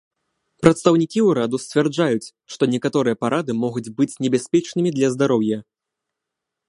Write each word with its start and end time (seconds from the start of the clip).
Прадстаўнікі 0.63 1.19
ўраду 1.25 1.59
сцвярджаюць, 1.65 2.31
што 2.55 2.63
некаторыя 2.73 3.19
парады 3.25 3.51
могуць 3.67 3.87
быць 4.01 4.17
небяспечнымі 4.27 4.89
для 4.97 5.07
здароўя. 5.17 5.57